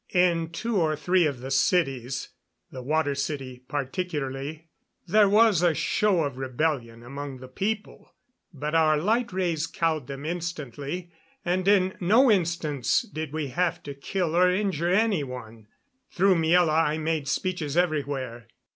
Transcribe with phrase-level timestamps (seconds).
[0.15, 2.29] In two or three of the cities
[2.71, 4.67] the Water City particularly
[5.05, 8.11] there was a show of rebellion among the people;
[8.51, 11.11] but our light rays cowed them instantly,
[11.45, 15.67] and in no instance did we have to kill or injure any one.
[16.09, 18.47] Through Miela I made speeches everywhere.